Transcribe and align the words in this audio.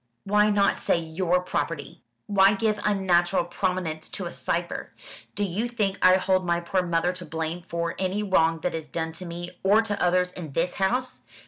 "Why 0.23 0.49
not 0.49 0.79
say 0.79 0.97
your 0.97 1.41
property? 1.43 2.01
Why 2.25 2.55
give 2.55 2.79
unnatural 2.83 3.45
prominence 3.45 4.09
to 4.09 4.25
a 4.25 4.31
cipher? 4.31 4.93
Do 5.35 5.43
you 5.43 5.67
think 5.67 5.99
I 6.01 6.15
hold 6.15 6.43
my 6.43 6.59
poor 6.59 6.81
mother 6.81 7.13
to 7.13 7.23
blame 7.23 7.61
for 7.61 7.93
any 7.99 8.23
wrong 8.23 8.61
that 8.61 8.73
is 8.73 8.87
done 8.87 9.11
to 9.11 9.27
me, 9.27 9.51
or 9.61 9.83
to 9.83 10.03
others, 10.03 10.31
in 10.31 10.53
this 10.53 10.73
house? 10.81 11.21